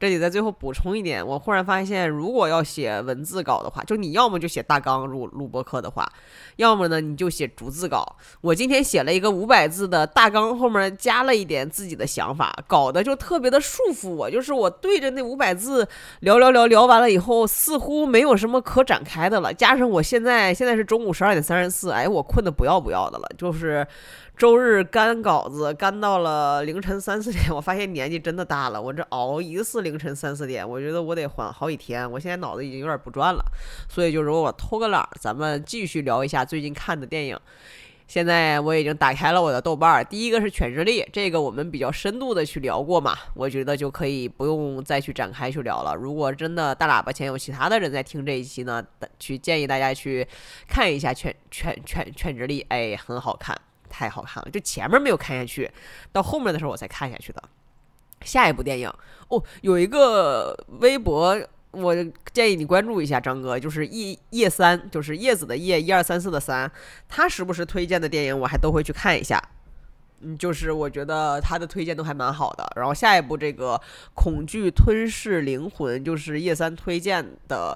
[0.00, 6.10] 这里在最后补充一点，我忽然发现，如果要写文字稿的话，就你要么就写大纲，录录播课的话，
[6.56, 8.16] 要么呢你就写逐字稿。
[8.40, 14.30] 我今天写了一个五百字的大纲，后面加了一点自己的想法，搞得就特别的束缚我。
[14.30, 15.86] 就是我对着那五百字
[16.20, 19.52] 聊聊聊聊完了以后，似乎没有什么可展开的了。
[19.52, 23.86] 加上我现在现在是中午十二点三十四，哎，我困得不要不要的了，就是。
[24.40, 28.80] 周日干稿子干到了凌晨三四点，我发现年纪真的大了。
[28.80, 32.10] 我这熬一次凌晨三四点，我觉得我得缓好几天。
[32.10, 33.44] 我现在脑子已经有点不转了，
[33.86, 37.38] 所以就如果我偷个懒，咱们继续聊一下最近看的电影。
[38.08, 45.94] 现在我已经打开了我的豆瓣儿，第一个是《犬之力》，这个我们比较深度的去聊过嘛，我觉得就可以不用再去展开去聊了。
[45.94, 48.82] 如果真的大喇叭前有其他的人在听这一期呢，
[49.18, 50.26] 去建议大家去
[50.66, 53.54] 看一下《犬犬犬犬之力》，哎，很好看。
[53.90, 55.70] 太好看了，就前面没有看下去，
[56.12, 57.42] 到后面的时候我才看下去的。
[58.22, 58.92] 下一部电影
[59.28, 61.38] 哦，有一个微博，
[61.70, 61.94] 我
[62.32, 66.70] 建议你关注一下张哥，就是叶叶三，就是叶子的叶，一二三四的三，
[67.08, 69.42] 他时不时推荐的电影我还都会去看一下。
[70.20, 72.70] 嗯，就是我觉得他的推荐都还蛮好的。
[72.76, 73.80] 然后下一部这个
[74.14, 77.74] 恐惧吞噬灵魂，就是叶三推荐的。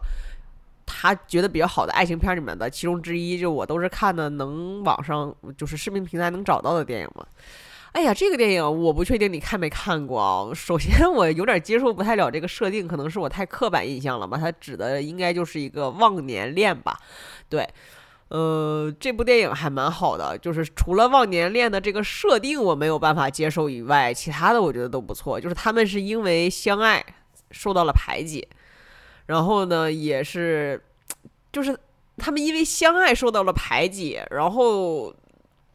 [0.87, 7.25] 他觉得比较好的爱情片里面的其中之一，就我都是看的能网上就是视频平台能找到的电影嘛。
[7.93, 10.53] 哎呀，这个电影我不确定你看没看过啊。
[10.53, 14.37] 首先我有点接受不太了这个设定，可能是我太刻板印象了吧。
[14.37, 16.99] 它指的应该就是一个忘年恋吧？
[17.49, 17.65] 对，
[18.31, 25.41] 呃，这部电影还蛮好的，就是除了忘年恋的这个设定我没有办法接受以外，其他的我觉得都不错。
[25.41, 27.05] 就是他们是因为相爱
[27.53, 28.49] 受到了排挤。
[29.27, 30.83] 然后呢，也是，
[31.53, 31.79] 就是
[32.17, 35.15] 他们因为相爱受到了排挤，然后，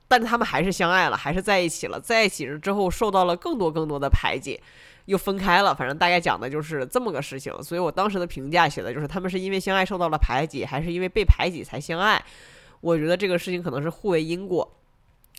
[0.07, 1.99] 但他们还是相爱了，还是在一起了。
[1.99, 4.59] 在一起了之后，受到了更多更多的排挤，
[5.05, 5.73] 又分开了。
[5.73, 7.51] 反正大概讲的就是这么个事情。
[7.63, 12.23] 所以我当时的评价写的就是，他们是因为相爱受到了排挤，还是因为被排挤才相爱？
[12.81, 14.78] 我觉得这个事情可能是互为因果。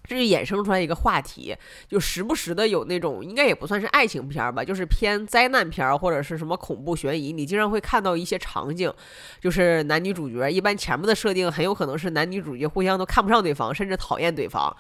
[0.02, 1.56] 这就衍生出来一个话题，
[1.88, 8.92] 就时不时的有那种，应该也不算是爱情片吧，就是偏灾难片或者是什么恐怖悬疑，你经常会看到一些场景，
[9.40, 14.74] 就是男女主角一般前面的设定很有可能是男女主角互相都看不上对方，甚至讨厌对方，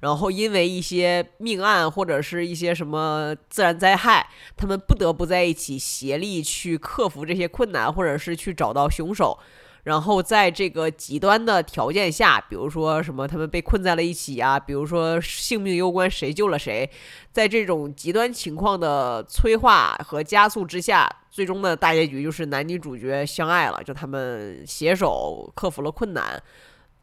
[0.00, 9.38] 然后因为一些命案或者是一些什么自然灾害，他们不得不在一起协力去克服这些困难，或者是去找到凶手。
[9.84, 16.90] 然后在这个极端的条件下，比如说什么他们被困在了一起啊，比如说性命攸关谁救了谁，
[17.30, 26.42] 在这种极端情况的催化和加速之下，最终的大结局就是男女主角相爱了，就他们携手克服了困难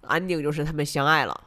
[0.08, 1.40] ，ending 就是他们相爱了。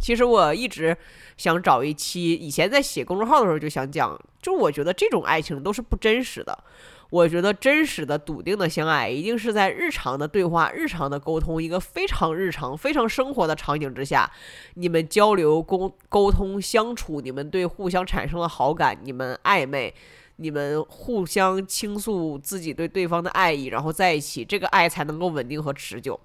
[0.00, 0.96] 其实我一直
[1.36, 6.64] 想找一期，以前在写公众号的时候就想讲，就我觉得这种爱情都是不真实的。
[7.12, 14.32] 我觉得真实的、笃定的相爱，一定是在日常的对话、日常的沟通，一个非常日常、非常生活的场景之下，
[14.76, 19.94] 你们交流、沟沟通、相处，你们对互相产生了好感，你们暧昧，
[20.36, 26.18] 你们互相倾诉自己对对方的爱意，然后在一起，这个爱才能够稳定和持久。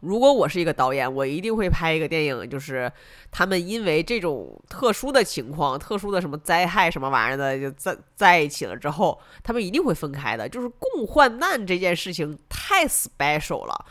[0.00, 2.90] 如果我是一个导演，我一定会拍一个电影，就是
[3.30, 10.46] 他们因为这种特殊的情况、特殊的什么灾害什么玩意儿的，就在在一起了之后，他们一定会分开的。
[10.48, 13.86] 就是共患难这件事情太 special 了，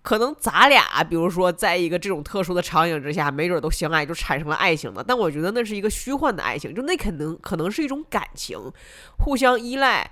[0.00, 5.02] 可能咱俩比如说在一个这种特殊的场景之下，没准都相爱，就产生了爱情的。
[5.02, 8.56] 但我觉得那是一个虚幻的爱情，就那可能可能是一种感情，
[9.18, 10.10] 互相依赖。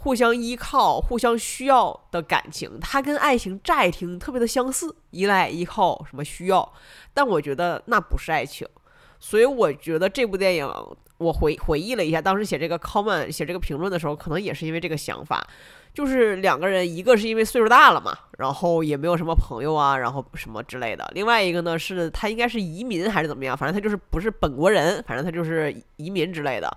[0.00, 6.72] 互相依靠、互相需要的感情，它跟爱情乍一听特别的相似，依赖、依靠什么需要，
[7.12, 8.66] 但我觉得那不是爱情。
[9.18, 10.72] 所以我觉得这部电影，
[11.18, 15.44] 我回回忆了一下，当时写这个 comment、写这个评论的时候，可能也是因为这个想法，
[15.92, 26.70] 就是两个人，一个是因为岁数大了嘛，然后也没有什么朋友啊，然后什么之类的；另外一个呢，是他应该是移民还是怎么样，反正他就是不是本国人，反正他就是移民之类的。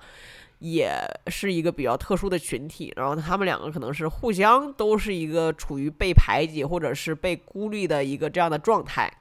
[0.62, 0.95] 也
[1.26, 9.12] 是一个比较特殊的群体，然后他们两个可能是互相都是一个处于被排挤或者是被孤立的一个这样的状态，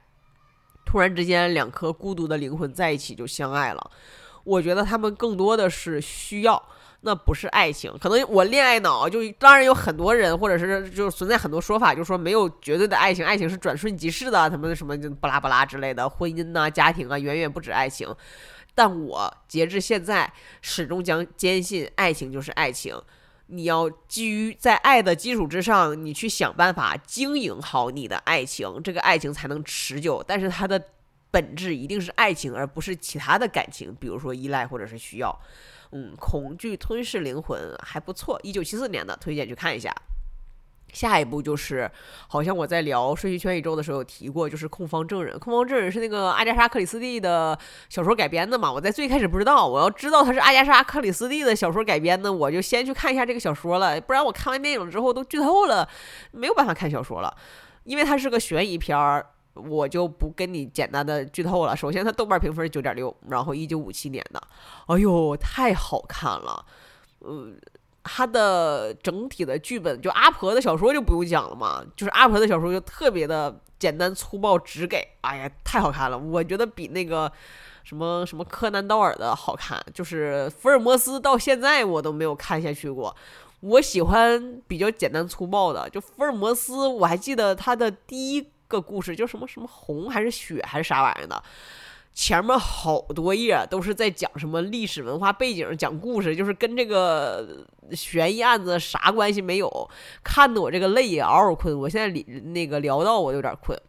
[0.85, 3.91] 突然之间两颗孤独的灵魂在一起就相爱了。
[4.43, 6.63] 我觉得他们更多的是需要，
[7.01, 7.91] 那不是爱情。
[7.99, 18.07] 可能我恋爱脑，就当然有很多人或者是就存在很多说法，就说没有绝对的爱情，爱情是转瞬即逝的，他们什么就巴拉巴拉之类的，婚姻呐、家庭啊，远远不止爱情。
[18.73, 20.31] 但我截至现在
[20.61, 22.99] 始终将坚信，爱情就是爱情。
[23.47, 30.23] 你要基于在爱的基础之上，你去想办法经营好你的爱情，这个爱情才能持久。
[30.25, 30.81] 但是它的
[31.29, 35.37] 本质一定是爱情，而不是其他的感情，比如说依赖或者是需要。
[35.91, 39.93] 嗯，恐惧吞噬灵魂还不错，一九七四年的，推荐去看一下。
[40.91, 41.89] 下一步就是，
[42.27, 45.33] 好像我在聊《瞬息全宇宙》的时候有提过，就是《控方证人》。
[45.39, 47.57] 《控方证人》是那个阿加莎·克里斯蒂的
[47.89, 48.71] 小说改编的嘛？
[48.71, 53.99] 我在最开始不知道，我要知道它是阿加莎·克里斯蒂的小说改编的，我就先去看一下这个小说了。
[54.01, 55.87] 不然我看完电影之后都剧透了，
[56.31, 57.35] 没有办法看小说了。
[57.83, 61.75] 因为它是个悬疑片儿，我就不跟你简单的剧透了。
[61.75, 64.41] 首先，它豆瓣评分九点六，然后一九五七年的，
[64.87, 66.65] 哎呦，太好看了，
[67.21, 67.57] 嗯。
[68.03, 77.31] 他的整体的剧本，就阿婆的小说就不用讲了嘛，就是阿婆的小说就特别的简单粗暴直给，哎呀，太好看了，我觉得比那个
[77.83, 83.15] 什么什么柯南道尔的好看，就是福尔摩斯到现在我都没有看下去过，
[83.59, 91.43] 我喜欢比较简单粗暴的，就福尔摩斯，我还记得他的第一个故事叫什么什么红还是血还是啥玩意儿的。
[92.13, 99.89] 前面好多页都是在讲什么历史文化背景，讲故事，就是跟这个悬疑案子啥关系没有，
[100.23, 101.77] 看得我这个泪也嗷嗷困。
[101.79, 102.21] 我现在里
[102.53, 103.79] 那个聊到我有点困，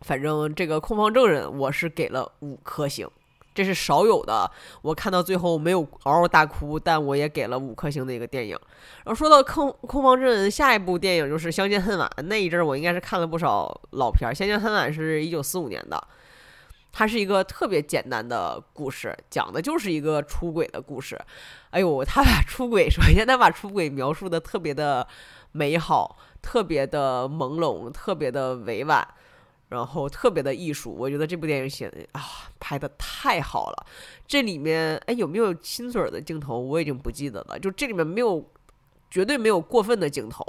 [0.00, 3.06] 反正这个控方证人我是给了五颗星，
[3.54, 8.58] 这是少有的，我看到最后没有嗷嗷大哭，但我也给了五颗星的一个电影。
[9.04, 16.02] 然后说到控控方证人，下一部电影就是《相见恨晚》，那一阵我应该是看了不少老片，《相见恨晚》是一九四五年的。
[16.92, 21.18] 它是一个特别简单的故事，讲的就是一个出轨的故事。
[21.70, 25.08] 哎呦，他把出轨，首先他把出轨描述的特别的
[25.52, 29.08] 美好，特别的朦胧，特别的委婉，
[29.70, 30.94] 然后特别的艺术。
[30.94, 32.20] 我觉得这部电影写的啊，
[32.60, 33.86] 拍的太好了。
[34.26, 36.58] 这里面哎有没有亲嘴儿的镜头？
[36.58, 37.58] 我已经不记得了。
[37.58, 38.46] 就这里面没有，
[39.10, 40.44] 绝对没有过分的镜头。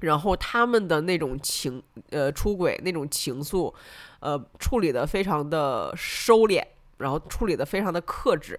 [0.00, 3.74] 然后他们的那种情，呃，出轨那种情愫，
[4.20, 6.62] 呃，处理的非常的收敛，
[6.98, 8.58] 然后处理的非常的克制，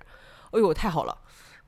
[0.52, 1.18] 哎呦，太好了，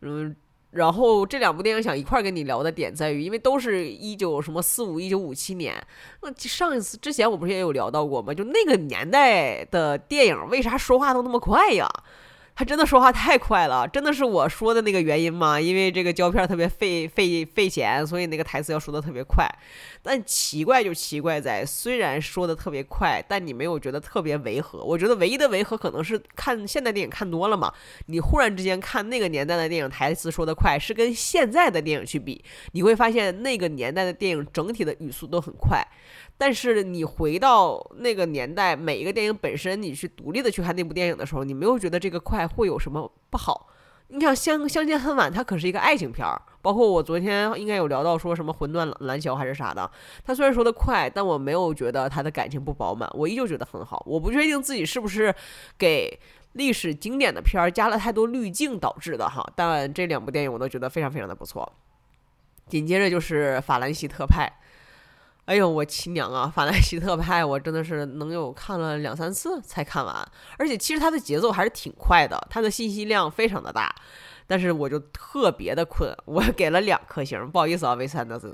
[0.01, 0.35] 嗯，
[0.71, 5.75] 然后这两部电影想一块儿跟你聊的点在于，因为都是一九什么四五一九五七年，
[6.21, 8.33] 那上一次之前我不是也有聊到过吗？
[8.33, 11.89] 就那个年代的电影为啥说话都那么快呀？
[12.61, 15.59] 他真的说话太快了，真的是我说的那个原因吗？
[15.59, 19.49] 因为这个胶片特别费费费钱，所以那个台词要说的特别快。
[20.03, 24.83] 但奇怪就奇怪在，虽然说的特别快，但你没有觉得特别违和。
[24.83, 27.73] 我觉得唯一的违和可能是看现代电影看多了嘛，
[28.05, 35.83] 你忽然之间看那个年代的电影，台词说的快，是跟现在的电影去比，你会发现那个年代的电影整体的语速都很快。
[36.41, 43.67] 但是你回到那个年代，每一个电影本身，你去独立的去看那部电影的时候，你没有觉得这个快会有什么不好？
[44.07, 49.87] 你看《相相见恨晚》，它可是一个爱情片儿，包括我昨天应该有聊到说什么《魂断蓝桥》还是啥的，
[50.25, 54.03] 它虽然说的快，但我没有觉得它的感情不饱满，我依旧觉得很好。
[54.07, 55.31] 我不确定自己是不是
[55.77, 56.19] 给
[56.53, 61.71] 历史经典的片儿加了太多滤镜导致的哈，但这两部电影我都觉得非常非常的不错。
[62.67, 64.51] 紧接着就是《法兰西特派》。
[65.51, 66.49] 哎呦，我亲娘啊！
[66.55, 70.25] 法兰西特派，我真的是能有看了两三次才看完，
[70.57, 73.93] 而且其实它的节奏还是挺快的，它的信息量非常的大，
[74.47, 78.49] 但是我就特别的困，我 给了两颗星，不好意思啊，维斯安德森，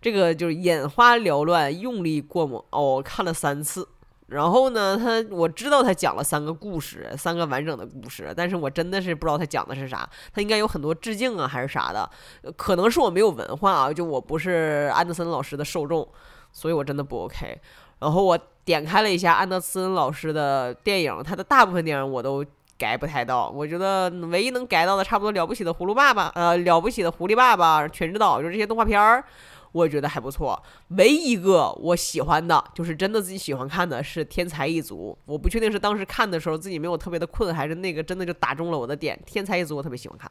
[0.00, 3.88] 这个就是眼花缭乱，用力过猛哦，看了三次。
[4.30, 10.08] 然后呢，他我知道他讲了三个故事，三个完整的故事，但是我真的是不知道他讲的是啥。
[10.32, 12.08] 他应该有很多致敬啊，还是啥的？
[12.56, 16.08] 可能是我没有文化啊，就我不是安德森老师的受众，
[16.52, 17.60] 所以我真的不 OK。
[17.98, 22.44] 然后我点开了一下安德森老师的电影，他的大部分电影我都
[22.78, 23.50] get 不太到。
[23.50, 29.24] 我觉得唯一能 get 到的，差不多了不起的葫芦爸爸，呃，了不起的狐狸爸爸，全知道，就是这些动画片儿。
[29.72, 35.16] 我也觉得还不错，唯一一个我喜欢的，就是真的自己喜欢看的是《天才一族》。
[35.26, 39.16] 我不确定是当时看的时候自己没有特别的困，还是那个真的就打中了我的点。
[39.30, 40.30] 《天才一族》我特别喜欢看，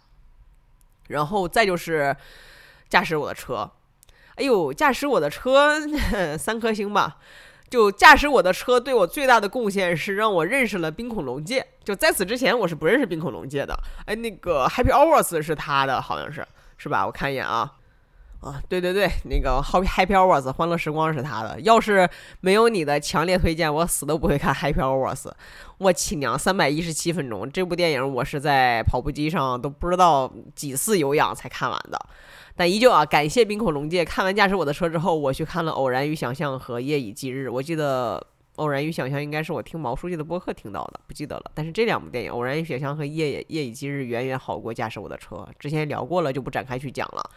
[1.07, 2.03] 然后再就是
[2.89, 3.71] 《驾驶我的车》。
[4.35, 5.79] 哎呦，《驾驶我的车》
[6.37, 7.17] 三颗星吧。
[7.69, 11.65] 就《驾驶我的车》对我最大的贡献是让我认识了冰恐龙界。
[11.83, 13.77] 就在此之前我是不认识冰恐龙界的。
[14.05, 16.45] 哎，那个 Happy Hours 是他的，好像是
[16.77, 17.05] 是吧？
[17.05, 17.75] 我看一眼啊。
[18.41, 21.59] 啊，对对对，那个《Happy Hours》欢乐时光是他的。
[21.59, 22.09] 要是
[22.39, 25.23] 没有你的强烈推荐，我死都不会看《Happy Hours》。
[25.77, 31.99] 我亲娘，三百一十七分钟，这部电影我是在跑步机上都不知道几次有氧才看完的。
[32.55, 34.05] 但依旧啊，感谢冰口龙介。
[34.05, 37.49] 看完《驾驶我的车》之后，我去看了《偶然与想象》和《夜以继日》。
[37.51, 38.17] 我记得
[38.61, 41.51] 《偶然与想象》应该是我听毛书记的播客听到的，不记得了。
[41.53, 45.35] 但是这两部电影《偶然与想象》和《夜夜以继日》远远好过《驾驶我的车》。
[45.59, 47.29] 之前聊过了，就不展开去讲了。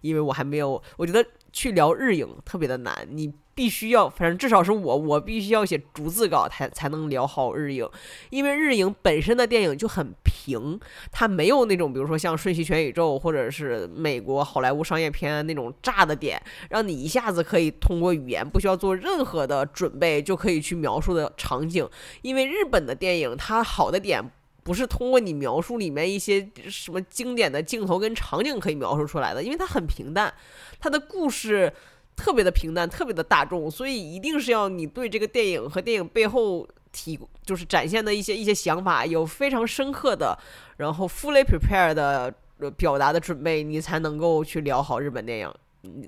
[0.00, 7.88] 因为我还没有，我觉得去聊日影特别的难，你必须要，反正至少是我，我必须要写逐字稿才才能聊好日影。
[8.30, 10.78] 因为日影本身的电影就很平，
[11.10, 16.40] 它没有那种比如说像《瞬息全宇宙》或者是美国好莱坞商业片那种炸的点，
[16.70, 21.88] 让你一下子可以通过语言不需要做任何的准备就可以去描述的场景。
[22.22, 24.30] 因为日本的电影它好的点。
[24.68, 30.30] 不是通过你描述里面一些什么经典的镜头跟场景可以描述出来的，因为它很平淡，
[30.78, 31.72] 它的故事
[32.14, 40.38] 特别的平淡，特别的大众，所以一定是要你对这个电影和电影背后提就是展现的一些一些想法有非常深刻的，
[40.76, 42.30] 然后 fully prepared 的
[42.76, 45.50] 表达的准备，你才能够去聊好日本电影。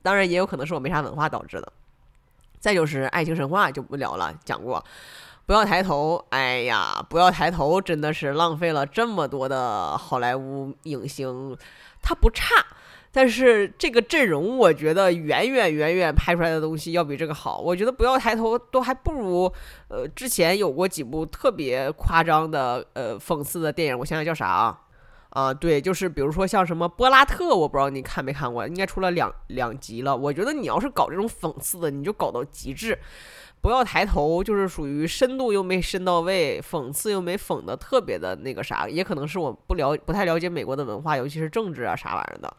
[0.02, 1.72] 当然也有可能是我没啥文化导致的。
[2.58, 4.84] 再就是爱情神话就不聊了，讲过。
[5.50, 11.56] 不要抬头，哎呀，不要抬头，真的是浪费了这么多的好莱坞影星。
[12.00, 12.64] 他不差，
[13.10, 17.58] 但是这个阵容，我觉得远远远远拍出来的东西要比这个好。
[17.58, 19.52] 我觉得不要抬头都还不如，
[19.88, 23.98] 呃，之前有过几部特别夸张的，呃，讽刺的电影。
[23.98, 24.80] 我想想叫啥啊？
[25.30, 30.16] 啊，对，就是比如说像什么波拉特，我不知道你看没看过，应该出了两两集了。
[30.16, 32.96] 我觉得你要是搞这种讽刺的，你就搞到极致。
[33.60, 42.56] 不要抬头，就是属于深度又没深到位，讽刺又没讽的特别的那个啥，也可能是我不了不太了解美国的文化，尤其是政治啊啥玩意儿的，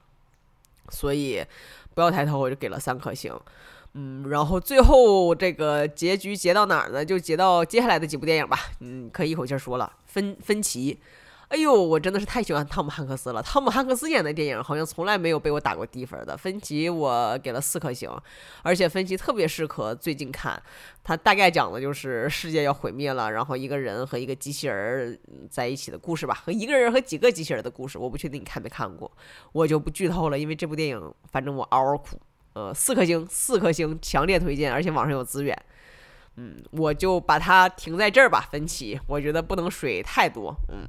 [0.90, 1.44] 所以
[1.96, 3.34] 不要抬头，我就给了三颗星。
[3.94, 7.04] 嗯，然后最后这个结局结到哪儿呢？
[7.04, 8.58] 就结到接下来的几部电影吧。
[8.80, 11.00] 嗯，可以一口气说了，分分歧。
[11.52, 13.44] 哎呦，我真的是太喜欢汤姆汉克斯了。
[13.44, 16.38] 汤姆汉克斯演的电影好像从来没有被我打过低分的。
[16.38, 18.10] 分歧我给了四颗星，
[18.64, 20.64] 而且分歧特别适合最近看。
[21.04, 27.98] 它大概讲的就是世界要毁灭了，然后一个人和一个机器人在一起的故事吧，和一个人和几个机器人的故事。
[27.98, 29.12] 我不确定你看没看过，
[29.52, 32.18] 我就不剧透了，因为这部电影反正我嗷嗷哭。
[32.54, 35.58] 呃，四颗星，四颗星，强烈推荐，而且网上有资源。
[36.38, 38.48] 嗯，我就把它停在这儿吧。
[38.50, 40.56] 分歧，我觉得不能水太多。
[40.70, 40.88] 嗯。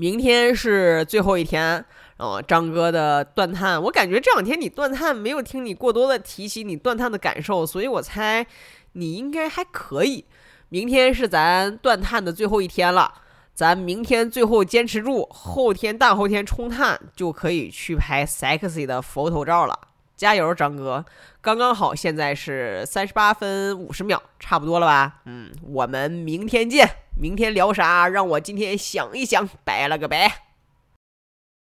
[0.00, 1.84] 明天是最后一天，
[2.18, 8.46] 哦，张哥的断碳，我感觉这两天你断碳没有听你过多的提起你断碳的感受，所以我猜
[8.92, 10.24] 你应该还可以。
[10.68, 13.12] 明天是咱断碳的最后一天了，
[13.52, 19.76] 咱明天最后坚持住，后天大后天冲碳就可以去拍 sexy 的佛头照了。
[20.18, 21.02] 加油，张哥！
[21.40, 25.20] 刚刚好，现在是三十八分五十秒，差不多了吧？
[25.26, 26.86] 嗯，我们明天见。
[27.16, 28.08] 明天聊啥？
[28.08, 29.48] 让我今天想一想。
[29.64, 30.47] 拜了个拜。